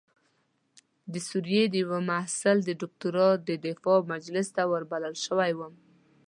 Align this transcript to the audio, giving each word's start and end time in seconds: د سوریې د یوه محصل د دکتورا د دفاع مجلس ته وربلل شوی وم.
د 1.13 1.15
سوریې 1.29 1.63
د 1.69 1.75
یوه 1.83 1.99
محصل 2.09 2.57
د 2.63 2.69
دکتورا 2.83 3.29
د 3.47 3.49
دفاع 3.65 3.99
مجلس 4.13 4.47
ته 4.55 4.61
وربلل 4.71 5.13
شوی 5.25 5.51
وم. 5.55 5.73